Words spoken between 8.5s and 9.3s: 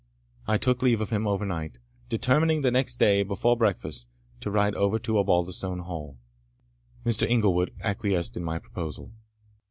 proposal.